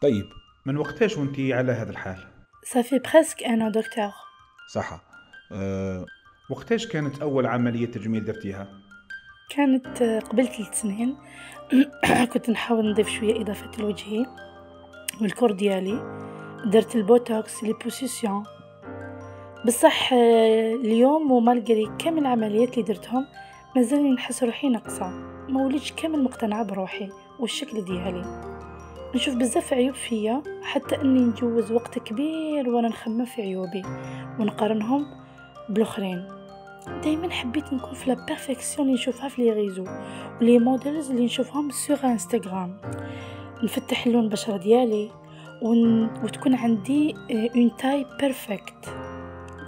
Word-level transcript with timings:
طيب 0.00 0.26
من 0.66 0.76
وقتاش 0.76 1.16
وانت 1.16 1.40
على 1.40 1.72
هذا 1.72 1.90
الحال؟ 1.90 2.18
ça 2.64 2.75
fait 2.75 2.98
presque 2.98 3.42
un 3.42 3.55
an 3.55 3.68
docteur 3.68 4.10
صح 4.74 5.00
أه 5.52 6.06
وقتاش 6.50 6.86
كانت 6.86 7.22
أول 7.22 7.46
عملية 7.46 7.86
تجميل 7.86 8.24
درتيها؟ 8.24 8.68
كانت 9.50 10.02
قبل 10.02 10.48
ثلاث 10.48 10.80
سنين. 10.80 11.16
كنت 12.32 12.50
نحاول 12.50 12.90
نضيف 12.90 13.08
شوية 13.08 13.40
إضافة 13.40 13.70
لوجهي 13.78 14.26
وال 15.20 15.29
corps 15.29 15.52
ديالي. 15.52 16.20
درت 16.64 16.96
البوتوكس 16.96 17.64
liposuccion. 17.64 18.44
بصح 19.66 20.12
اليوم 20.12 21.30
و 21.30 21.39
malgré 21.39 21.90
كامل 21.98 22.18
العمليات 22.18 22.72
اللي 22.72 22.82
درتهم 22.82 23.26
مازالني 23.76 24.10
نحس 24.10 24.42
روحي 24.42 24.68
ناقصة. 24.68 25.08
ما 25.48 25.62
وليتش 25.62 25.92
كامل 25.92 26.24
مقتنعة 26.24 26.64
بروحي 26.64 27.08
والشكل 27.40 27.84
ديالي. 27.84 28.50
نشوف 29.14 29.34
بزاف 29.34 29.72
عيوب 29.72 29.94
فيا 29.94 30.42
حتى 30.62 31.00
إني 31.00 31.20
نجوز 31.20 31.72
وقت 31.72 31.98
كبير 31.98 32.68
وأنا 32.68 32.88
نخمم 32.88 33.24
في 33.24 33.42
عيوبي 33.42 33.82
ونقارنهم 34.38 35.06
بالآخرين. 35.68 36.28
دائما 37.04 37.30
حبيت 37.30 37.72
نكون 37.72 37.94
في 37.94 38.10
la 38.10 38.26
perfection 38.26 38.86
اللي 38.86 38.94
نشوفها 38.98 39.28
في 39.28 39.42
les 39.42 39.52
réseaux 39.52 39.84
و 40.40 40.45
les 40.45 40.58
modèles 40.58 41.10
اللي 41.10 41.24
نشوفهم 41.24 41.70
sur 41.70 42.06
Instagram 42.06 42.80
نفتح 43.62 44.06
اللون 44.06 44.24
البشرة 44.24 44.56
ديالي 44.56 45.10
ون... 45.62 46.04
وتكون 46.24 46.54
عندي 46.54 47.14
une 47.30 47.76
taille 47.76 48.06
parfaite 48.20 48.94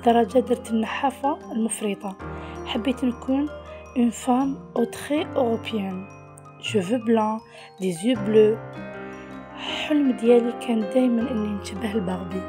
درجة 0.06 0.38
درت 0.38 0.70
النحافة 0.70 1.52
المفرطة. 1.52 2.16
حبيت 2.66 3.04
نكون 3.04 3.48
une 3.96 4.10
femme 4.10 4.56
aux 4.76 4.84
traits 4.84 5.26
européens 5.26 6.06
cheveux 6.60 6.96
blonds 6.98 7.38
des 7.80 7.92
yeux 7.92 8.16
bleus 8.16 8.56
حلم 9.92 10.12
ديالي 10.12 10.52
كان 10.52 10.80
دايما 10.80 11.30
إني 11.30 11.60
نشبه 11.60 11.92
الباربي 11.92 12.42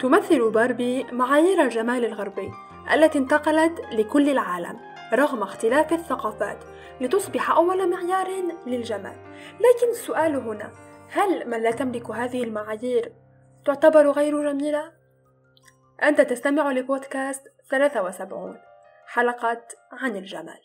تمثل 0.00 0.50
باربي 0.50 1.04
معايير 1.12 1.62
الجمال 1.62 2.04
الغربي 2.04 2.50
التي 2.94 3.18
انتقلت 3.18 3.80
لكل 3.92 4.28
العالم 4.28 4.80
رغم 5.12 5.42
اختلاف 5.42 5.92
الثقافات 5.92 6.58
لتصبح 7.00 7.50
أول 7.50 7.90
معيار 7.90 8.28
للجمال. 8.66 9.16
لكن 9.54 9.90
السؤال 9.90 10.36
هنا 10.36 10.72
هل 11.10 11.50
من 11.50 11.62
لا 11.62 11.70
تملك 11.70 12.10
هذه 12.10 12.44
المعايير 12.44 13.12
تعتبر 13.64 14.10
غير 14.10 14.52
جميلة؟ 14.52 14.92
أنت 16.02 16.20
تستمع 16.20 16.72
لبودكاست 16.72 17.52
73 17.70 18.75
حلقة 19.06 19.62
عن 19.92 20.16
الجمال. 20.16 20.60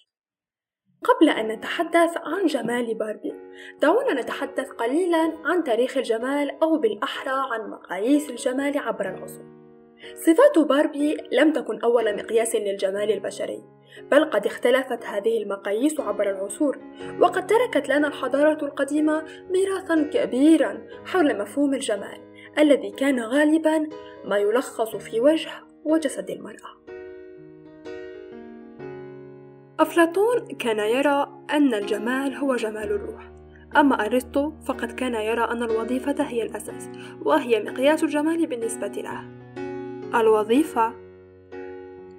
قبل 1.03 1.30
أن 1.30 1.47
نتحدث 1.47 2.17
عن 2.17 2.45
جمال 2.45 2.94
باربي 2.95 3.34
دعونا 3.81 4.22
نتحدث 4.22 4.70
قليلا 4.70 5.34
عن 5.45 5.64
تاريخ 5.64 5.97
الجمال 5.97 6.64
أو 6.64 6.78
بالأحرى 6.78 7.34
عن 7.52 7.69
مقاييس 7.69 8.30
الجمال 8.30 8.78
عبر 8.78 9.09
العصور. 9.09 9.52
صفات 10.16 10.59
باربي 10.59 11.17
لم 11.31 11.53
تكن 11.53 11.80
أول 11.80 12.16
مقياس 12.16 12.56
للجمال 12.56 13.12
البشري 13.12 13.64
بل 14.12 14.25
قد 14.25 14.45
اختلفت 14.45 15.06
هذه 15.06 15.44
المقاييس 15.44 16.00
عبر 16.00 16.30
العصور 16.30 16.80
وقد 17.19 17.47
تركت 17.47 17.89
لنا 17.89 18.08
الحضارة 18.08 18.66
القديمة 18.66 19.23
ميراثا 19.50 20.09
كبيرا 20.14 20.88
حول 21.06 21.39
مفهوم 21.39 21.73
الجمال 21.73 22.31
الذي 22.59 22.92
كان 22.92 23.19
غالبا 23.19 23.89
ما 24.25 24.38
يلخص 24.38 24.95
في 24.95 25.19
وجه 25.19 25.52
وجسد 25.86 26.30
المرأة. 26.30 26.81
أفلاطون 29.82 30.48
كان 30.48 30.80
يرى 30.80 31.28
أن 31.52 31.74
الجمال 31.74 32.36
هو 32.36 32.56
جمال 32.56 32.92
الروح. 32.92 33.31
أما 33.78 34.06
أرسطو 34.06 34.52
فقد 34.66 34.92
كان 34.92 35.14
يرى 35.14 35.44
أن 35.44 35.64
الوظيفة 35.64 36.24
هي 36.24 36.44
الأساس 36.44 36.90
وهي 37.22 37.64
مقياس 37.64 38.03
الجمال 38.03 38.47
بالنسبة 38.47 38.88
له. 38.88 39.24
الوظيفة؟ 40.20 40.94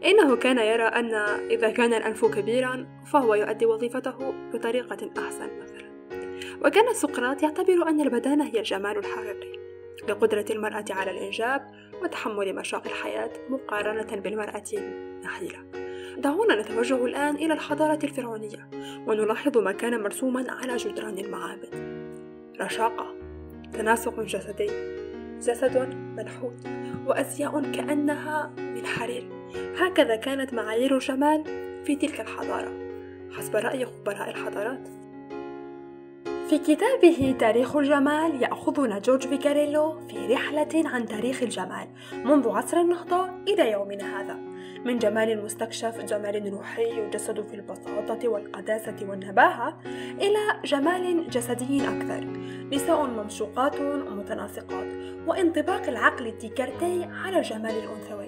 إنه 0.05 0.37
كان 0.37 0.59
يرى 0.59 0.83
أن 0.83 1.15
إذا 1.51 1.71
كان 1.71 1.95
الأنف 1.95 2.25
كبيرا 2.25 2.87
فهو 3.13 3.35
يؤدي 3.35 3.67
وظيفته 3.67 4.35
بطريقة 4.53 5.11
أحسن 5.19 5.51
مثلا. 5.63 5.93
وكان 6.65 6.95
سقراط 6.95 7.43
يعتبر 7.43 7.89
أن 7.89 8.01
البدانة 8.01 8.45
هي 8.45 8.59
الجمال 8.59 8.99
الحقيقي. 8.99 9.63
لقدرة 10.09 10.45
المرأة 10.51 10.85
على 10.91 11.11
الإنجاب 11.11 11.67
وتحمل 12.03 12.55
مشاق 12.55 12.87
الحياة 12.87 13.31
مقارنة 13.49 14.21
بالمرأة 14.21 14.65
النحيلة 14.73 15.59
دعونا 16.19 16.61
نتوجه 16.61 17.05
الآن 17.05 17.37
إلى 17.37 17.53
الحضارة 17.53 17.99
الفرعونية 18.05 18.69
ونلاحظ 19.07 19.59
ما 19.59 19.73
كان 19.73 20.03
مرسوما 20.03 20.47
على 20.49 20.77
جدران 20.77 21.19
المعابد. 21.19 21.69
رشاقة 22.61 23.15
تناسق 23.73 24.21
جسدي 24.21 24.71
جسد 25.39 25.95
منحوت 25.95 26.61
وأزياء 27.07 27.73
كأنها 27.73 28.53
من 28.59 28.87
حرير. 28.87 29.29
هكذا 29.77 30.17
كانت 30.17 30.55
معايير 30.55 30.95
الجمال 30.95 31.45
في 31.85 31.97
تلك 31.97 32.21
الحضارة. 32.21 32.73
حسب 33.37 33.57
رأي 33.57 33.87
خبراء 33.87 34.31
الحضارات 34.31 34.89
في 36.53 36.59
كتابه 36.59 37.37
تاريخ 37.39 37.77
الجمال 37.77 38.43
يأخذنا 38.43 38.99
جورج 38.99 39.29
فيكاريلو 39.29 40.01
في 40.09 40.27
رحلة 40.35 40.69
عن 40.75 41.07
تاريخ 41.07 41.43
الجمال 41.43 41.89
منذ 42.13 42.49
عصر 42.49 42.77
النهضة 42.81 43.31
إلى 43.49 43.71
يومنا 43.71 44.21
هذا. 44.21 44.35
من 44.85 44.99
جمال 44.99 45.45
مستكشف 45.45 46.05
جمال 46.05 46.53
روحي 46.53 47.01
يجسد 47.01 47.41
في 47.41 47.55
البساطة 47.55 48.29
والقداسة 48.29 48.97
والنباهة 49.03 49.79
إلى 50.21 50.61
جمال 50.65 51.31
جسدي 51.31 51.89
أكثر. 51.89 52.25
نساء 52.73 53.07
ممشوقات 53.07 53.81
متناسقات 54.11 54.87
وانطباق 55.27 55.89
العقل 55.89 56.27
الديكارتي 56.27 57.05
على 57.05 57.39
الجمال 57.39 57.71
الأنثوي 57.71 58.22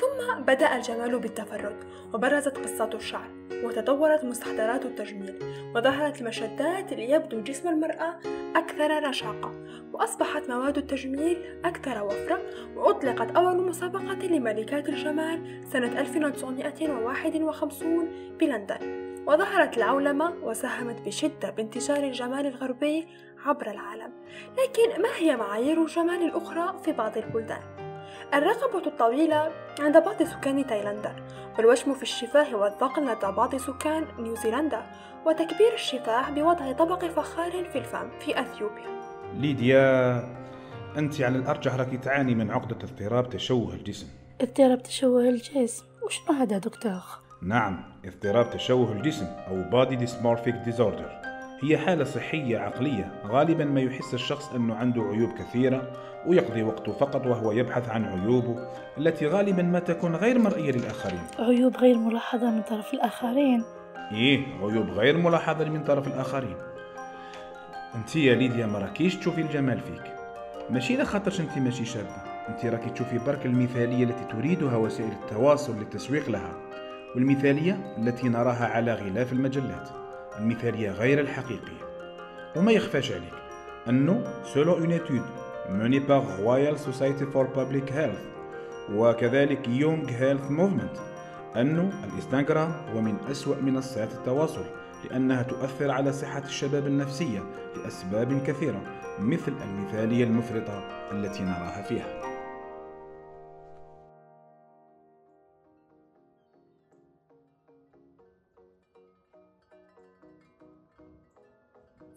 ثم 0.00 0.42
بدأ 0.42 0.76
الجمال 0.76 1.18
بالتفرد 1.18 1.76
وبرزت 2.14 2.58
قصات 2.58 2.94
الشعر 2.94 3.30
وتطورت 3.64 4.24
مستحضرات 4.24 4.84
التجميل 4.84 5.34
وظهرت 5.74 6.20
المشدات 6.20 6.92
ليبدو 6.92 7.40
جسم 7.40 7.68
المرأة 7.68 8.16
أكثر 8.56 9.08
رشاقة 9.08 9.52
وأصبحت 9.92 10.50
مواد 10.50 10.78
التجميل 10.78 11.60
أكثر 11.64 12.04
وفرة 12.04 12.42
وأطلقت 12.76 13.36
أول 13.36 13.68
مسابقة 13.68 14.26
لملكات 14.26 14.88
الجمال 14.88 15.60
سنة 15.72 16.00
1951 16.00 18.08
بلندن 18.40 19.00
وظهرت 19.26 19.76
العولمة 19.76 20.34
وساهمت 20.42 21.00
بشدة 21.00 21.50
بانتشار 21.50 22.04
الجمال 22.04 22.46
الغربي 22.46 23.08
عبر 23.44 23.70
العالم 23.70 24.12
لكن 24.52 25.02
ما 25.02 25.08
هي 25.18 25.36
معايير 25.36 25.82
الجمال 25.82 26.22
الأخرى 26.22 26.80
في 26.84 26.92
بعض 26.92 27.18
البلدان؟ 27.18 27.60
الرقبة 28.34 28.86
الطويلة 28.86 29.50
عند 29.80 29.96
بعض 29.96 30.22
سكان 30.22 30.66
تايلاندا 30.66 31.16
والوشم 31.58 31.94
في 31.94 32.02
الشفاه 32.02 32.56
والذقن 32.56 33.02
لدى 33.02 33.26
بعض 33.26 33.56
سكان 33.56 34.04
نيوزيلندا 34.18 34.82
وتكبير 35.26 35.74
الشفاه 35.74 36.30
بوضع 36.30 36.72
طبق 36.72 37.04
فخار 37.04 37.64
في 37.72 37.78
الفم 37.78 38.08
في 38.18 38.40
أثيوبيا. 38.40 39.00
ليديا 39.34 40.16
أنت 40.96 41.20
على 41.20 41.38
الأرجح 41.38 41.74
راكي 41.74 41.96
تعاني 41.96 42.34
من 42.34 42.50
عقدة 42.50 42.76
اضطراب 42.76 43.30
تشوه 43.30 43.74
الجسم. 43.74 44.06
اضطراب 44.40 44.82
تشوه 44.82 45.28
الجسم؟ 45.28 45.84
وشنو 46.02 46.36
هذا 46.36 46.58
دكتور؟ 46.58 47.02
نعم 47.42 47.82
اضطراب 48.04 48.50
تشوه 48.50 48.92
الجسم 48.92 49.26
أو 49.26 49.70
body 49.70 49.98
dysmorphic 49.98 50.70
disorder. 50.70 51.29
هي 51.62 51.78
حالة 51.78 52.04
صحية 52.04 52.58
عقلية. 52.58 53.12
غالبا 53.26 53.64
ما 53.64 53.80
يحس 53.80 54.14
الشخص 54.14 54.52
أنه 54.54 54.74
عنده 54.74 55.02
عيوب 55.02 55.30
كثيرة 55.38 55.92
ويقضي 56.26 56.62
وقته 56.62 56.92
فقط 56.92 57.26
وهو 57.26 57.52
يبحث 57.52 57.88
عن 57.88 58.04
عيوبه 58.04 58.68
التي 58.98 59.26
غالبا 59.26 59.62
ما 59.62 59.78
تكون 59.78 60.16
غير 60.16 60.38
مرئية 60.38 60.72
للآخرين. 60.72 61.22
عيوب 61.38 61.76
غير 61.76 61.98
ملاحظة 61.98 62.50
من 62.50 62.62
طرف 62.62 62.94
الآخرين. 62.94 63.64
إيه 64.12 64.40
عيوب 64.62 64.90
غير 64.90 65.16
ملاحظة 65.16 65.64
من 65.64 65.84
طرف 65.84 66.06
الآخرين. 66.06 66.56
أنت 67.94 68.16
يا 68.16 68.34
ليديا 68.34 68.66
ما 68.66 68.78
راكيش 68.78 69.16
تشوفي 69.16 69.40
الجمال 69.40 69.80
فيك. 69.80 70.12
ماشي 70.70 70.96
لخاطرش 70.96 71.40
أنت 71.40 71.58
ماشي 71.58 71.84
شابة. 71.84 72.16
أنت 72.48 72.66
راكي 72.66 72.90
تشوفي 72.90 73.18
برك 73.18 73.46
المثالية 73.46 74.04
التي 74.04 74.24
تريدها 74.24 74.76
وسائل 74.76 75.12
التواصل 75.12 75.78
للتسويق 75.78 76.30
لها 76.30 76.52
والمثالية 77.14 77.94
التي 77.98 78.28
نراها 78.28 78.66
على 78.66 78.94
غلاف 78.94 79.32
المجلات. 79.32 79.99
المثالية 80.40 80.90
غير 80.90 81.20
الحقيقية. 81.20 81.84
وما 82.56 82.72
يخفاش 82.72 83.12
عليك 83.12 83.34
أنه 83.88 84.24
selon 84.54 84.72
une 84.72 84.98
étude 84.98 85.40
menée 85.70 86.00
par 86.00 86.22
Royal 86.44 86.76
Society 86.78 87.24
for 87.32 87.46
Public 87.56 87.90
Health 87.90 88.30
وكذلك 88.94 89.68
Young 89.68 90.10
Health 90.10 90.50
Movement 90.50 90.96
أنه 91.56 91.90
الإنستغرام 92.04 92.72
هو 92.94 93.00
من 93.00 93.16
أسوأ 93.30 93.56
منصات 93.56 94.12
التواصل 94.12 94.64
لأنها 95.04 95.42
تؤثر 95.42 95.90
على 95.90 96.12
صحة 96.12 96.42
الشباب 96.44 96.86
النفسية 96.86 97.42
لأسباب 97.76 98.42
كثيرة 98.46 98.80
مثل 99.18 99.52
المثالية 99.64 100.24
المفرطة 100.24 100.82
التي 101.12 101.42
نراها 101.42 101.82
فيها. 101.82 102.29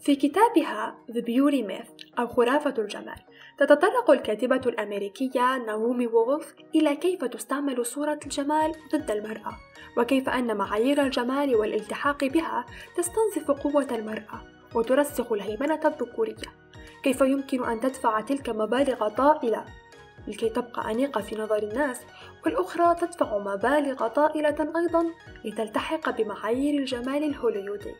في 0.04 0.16
كتابها 0.16 0.96
The 1.10 1.22
Beauty 1.22 1.70
Myth 1.70 2.18
أو 2.18 2.26
خرافة 2.26 2.74
الجمال 2.78 3.16
تتطرق 3.58 4.10
الكاتبة 4.10 4.60
الأمريكية 4.66 5.58
ناومي 5.58 6.06
وولف 6.06 6.54
إلى 6.74 6.96
كيف 6.96 7.24
تستعمل 7.24 7.86
صورة 7.86 8.20
الجمال 8.24 8.72
ضد 8.92 9.10
المرأة 9.10 9.56
وكيف 9.98 10.28
أن 10.28 10.56
معايير 10.56 11.02
الجمال 11.02 11.56
والالتحاق 11.56 12.24
بها 12.24 12.66
تستنزف 12.96 13.50
قوة 13.50 13.86
المرأة 13.90 14.40
وترسخ 14.74 15.32
الهيمنة 15.32 15.80
الذكورية. 15.84 16.52
كيف 17.04 17.20
يمكن 17.20 17.64
أن 17.64 17.80
تدفع 17.80 18.20
تلك 18.20 18.48
مبالغ 18.48 19.08
طائلة؟ 19.08 19.64
لكي 20.28 20.48
تبقى 20.48 20.90
أنيقة 20.90 21.20
في 21.20 21.36
نظر 21.36 21.62
الناس 21.62 22.00
والأخرى 22.44 22.94
تدفع 22.94 23.38
مبالغ 23.38 24.08
طائلة 24.08 24.72
أيضا 24.76 25.06
لتلتحق 25.44 26.10
بمعايير 26.10 26.80
الجمال 26.80 27.24
الهوليودي. 27.24 27.94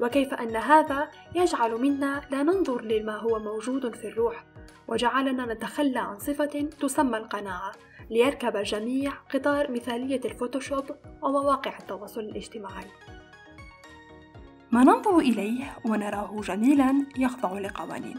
وكيف 0.00 0.34
أن 0.34 0.56
هذا 0.56 1.08
يجعل 1.34 1.80
منا 1.80 2.20
لا 2.30 2.42
ننظر 2.42 2.82
لما 2.82 3.16
هو 3.16 3.38
موجود 3.38 3.94
في 3.94 4.08
الروح 4.08 4.44
وجعلنا 4.88 5.54
نتخلى 5.54 5.98
عن 5.98 6.18
صفة 6.18 6.68
تسمى 6.80 7.16
القناعة 7.18 7.72
ليركب 8.10 8.56
الجميع 8.56 9.12
قطار 9.34 9.70
مثالية 9.70 10.20
الفوتوشوب 10.24 10.84
ومواقع 11.22 11.78
التواصل 11.78 12.20
الاجتماعي. 12.20 12.86
ما 14.72 14.84
ننظر 14.84 15.18
إليه 15.18 15.76
ونراه 15.84 16.40
جميلا 16.40 17.06
يخضع 17.18 17.58
لقوانين. 17.58 18.16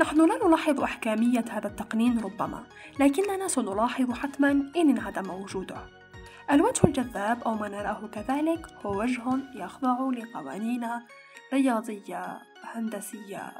نحن 0.00 0.28
لا 0.28 0.46
نلاحظ 0.46 0.80
أحكامية 0.80 1.44
هذا 1.50 1.66
التقنين 1.66 2.20
ربما 2.20 2.64
لكننا 3.00 3.48
سنلاحظ 3.48 4.12
حتما 4.12 4.50
إن 4.50 4.90
انعدم 4.90 5.30
وجوده. 5.30 6.01
الوجه 6.50 6.80
الجذاب 6.84 7.42
أو 7.42 7.54
ما 7.54 7.68
نراه 7.68 8.06
كذلك 8.12 8.66
هو 8.86 9.00
وجه 9.00 9.22
يخضع 9.54 10.10
لقوانين 10.10 10.88
رياضية 11.52 12.38
هندسية 12.62 13.52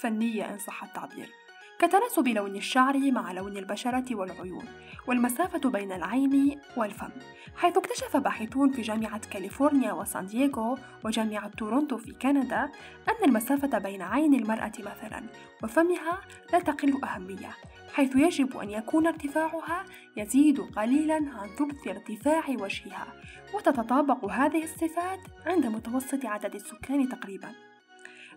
فنية 0.00 0.50
إن 0.52 0.58
صح 0.58 0.84
التعبير. 0.84 1.45
كتناسب 1.78 2.28
لون 2.28 2.56
الشعر 2.56 3.12
مع 3.12 3.32
لون 3.32 3.56
البشرة 3.56 4.04
والعيون 4.10 4.64
والمسافة 5.06 5.70
بين 5.70 5.92
العين 5.92 6.60
والفم 6.76 7.10
حيث 7.56 7.76
اكتشف 7.76 8.16
باحثون 8.16 8.70
في 8.70 8.82
جامعة 8.82 9.20
كاليفورنيا 9.30 9.92
وسان 9.92 10.26
دييغو 10.26 10.78
وجامعة 11.04 11.48
تورونتو 11.48 11.96
في 11.96 12.12
كندا 12.12 12.64
أن 13.08 13.24
المسافة 13.24 13.78
بين 13.78 14.02
عين 14.02 14.34
المرأة 14.34 14.72
مثلا 14.78 15.22
وفمها 15.64 16.20
لا 16.52 16.58
تقل 16.58 17.04
أهمية 17.04 17.50
حيث 17.92 18.16
يجب 18.16 18.56
أن 18.56 18.70
يكون 18.70 19.06
ارتفاعها 19.06 19.84
يزيد 20.16 20.60
قليلا 20.60 21.14
عن 21.14 21.48
ثلث 21.58 21.88
ارتفاع 21.88 22.44
وجهها 22.48 23.06
وتتطابق 23.54 24.24
هذه 24.24 24.64
الصفات 24.64 25.20
عند 25.46 25.66
متوسط 25.66 26.24
عدد 26.24 26.54
السكان 26.54 27.08
تقريبا. 27.08 27.48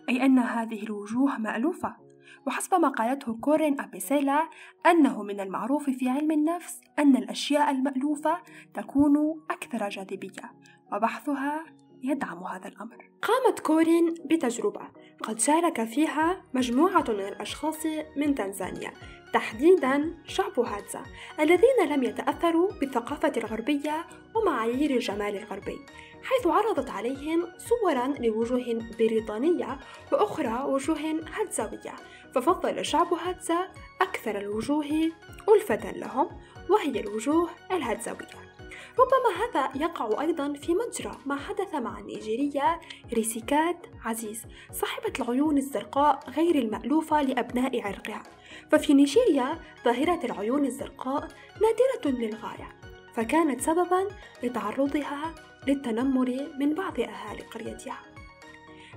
أي 0.08 0.24
أن 0.24 0.38
هذه 0.38 0.82
الوجوه 0.82 1.38
مألوفة؟ 1.38 2.09
وحسب 2.46 2.74
ما 2.74 2.88
قالته 2.88 3.34
كورين 3.40 3.80
أبيسيلا 3.80 4.48
أنه 4.86 5.22
من 5.22 5.40
المعروف 5.40 5.90
في 5.90 6.08
علم 6.08 6.30
النفس 6.30 6.80
أن 6.98 7.16
الأشياء 7.16 7.70
المألوفة 7.70 8.38
تكون 8.74 9.42
أكثر 9.50 9.88
جاذبية 9.88 10.52
وبحثها 10.92 11.64
يدعم 12.02 12.44
هذا 12.44 12.68
الأمر. 12.68 13.10
قامت 13.22 13.60
كورين 13.60 14.14
بتجربة 14.24 14.88
قد 15.22 15.40
شارك 15.40 15.84
فيها 15.84 16.42
مجموعة 16.54 17.04
من 17.08 17.20
الأشخاص 17.20 17.86
من 18.16 18.34
تنزانيا 18.34 18.92
تحديدا 19.32 20.14
شعب 20.26 20.60
هاتزا 20.60 21.02
الذين 21.40 21.88
لم 21.88 22.02
يتأثروا 22.02 22.70
بالثقافة 22.80 23.32
الغربية 23.36 24.06
ومعايير 24.34 24.90
الجمال 24.90 25.36
الغربي 25.36 25.78
حيث 26.22 26.46
عرضت 26.46 26.90
عليهم 26.90 27.46
صورا 27.58 28.06
لوجوه 28.06 28.78
بريطانية 28.98 29.78
وأخرى 30.12 30.64
وجوه 30.64 30.98
هاتزاوية 31.34 31.94
ففضل 32.34 32.84
شعب 32.84 33.14
هاتزا 33.14 33.68
أكثر 34.00 34.38
الوجوه 34.38 35.12
ألفة 35.48 35.90
لهم 35.90 36.28
وهي 36.70 37.00
الوجوه 37.00 37.50
الهاتزاوية 37.72 38.50
ربما 38.98 39.44
هذا 39.44 39.82
يقع 39.82 40.20
أيضا 40.20 40.52
في 40.52 40.74
مجرى 40.74 41.18
ما 41.26 41.36
حدث 41.36 41.74
مع 41.74 41.98
النيجيرية 41.98 42.80
ريسيكات 43.14 43.86
عزيز 44.04 44.42
صاحبة 44.72 45.12
العيون 45.20 45.58
الزرقاء 45.58 46.30
غير 46.30 46.54
المألوفة 46.58 47.22
لأبناء 47.22 47.80
عرقها. 47.82 48.22
ففي 48.70 48.94
نيجيريا 48.94 49.58
ظاهرة 49.84 50.26
العيون 50.26 50.64
الزرقاء 50.64 51.28
نادرة 51.62 52.18
للغاية 52.18 52.76
فكانت 53.14 53.60
سببا 53.60 54.08
لتعرضها 54.42 55.34
للتنمر 55.66 56.48
من 56.58 56.74
بعض 56.74 57.00
أهالي 57.00 57.42
قريتها. 57.42 57.98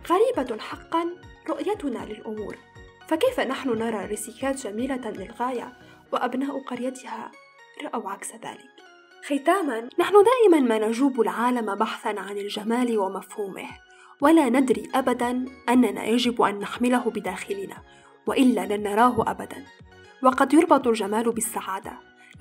غريبة 0.09 0.57
حقا 0.59 1.09
رؤيتنا 1.49 2.05
للأمور. 2.05 2.57
فكيف 3.07 3.39
نحن 3.39 3.69
نرى 3.69 4.05
ريسيكات 4.05 4.67
جميلة 4.67 5.09
للغاية 5.09 5.73
وأبناء 6.11 6.59
قريتها؟ 6.59 7.31
رأوا 7.83 8.09
عكس 8.09 8.31
ذلك. 8.33 8.73
ختاما 9.25 9.89
نحن 9.99 10.13
دائما 10.23 10.67
ما 10.67 10.87
نجوب 10.87 11.21
العالم 11.21 11.75
بحثا 11.75 12.19
عن 12.19 12.37
الجمال 12.37 12.97
ومفهومه 12.97 13.65
ولا 14.21 14.49
ندري 14.49 14.89
ابدا 14.95 15.45
أننا 15.69 16.05
يجب 16.05 16.41
أن 16.41 16.59
نحمله 16.59 17.09
بداخلنا 17.09 17.77
وإلا 18.27 18.75
لن 18.75 18.83
نراه 18.83 19.31
ابدا. 19.31 19.65
وقد 20.23 20.53
يربط 20.53 20.87
الجمال 20.87 21.31
بالسعادة 21.31 21.91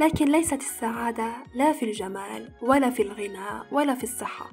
لكن 0.01 0.25
ليست 0.25 0.61
السعادة 0.61 1.33
لا 1.55 1.73
في 1.73 1.85
الجمال 1.85 2.49
ولا 2.63 2.91
في 2.91 3.03
الغنى 3.03 3.63
ولا 3.73 3.95
في 3.95 4.05
الصحة. 4.05 4.51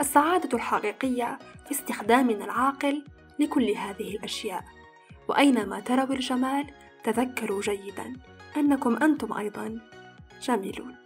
السعادة 0.00 0.56
الحقيقية 0.56 1.38
في 1.66 1.70
استخدامنا 1.72 2.44
العاقل 2.44 3.04
لكل 3.38 3.70
هذه 3.70 4.16
الأشياء. 4.16 4.64
وأينما 5.28 5.80
تروا 5.80 6.14
الجمال 6.14 6.66
تذكروا 7.04 7.60
جيدا 7.60 8.12
أنكم 8.56 8.96
أنتم 8.96 9.32
أيضا 9.32 9.80
جميلون. 10.42 11.01